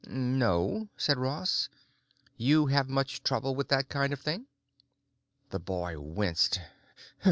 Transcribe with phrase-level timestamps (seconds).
[0.07, 1.69] "No," said Ross.
[2.35, 4.47] "You have much trouble with that kind of thing?"
[5.51, 6.59] The boy winced.